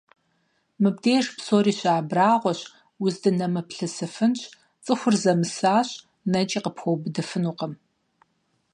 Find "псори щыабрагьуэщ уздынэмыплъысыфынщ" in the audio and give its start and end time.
1.37-4.41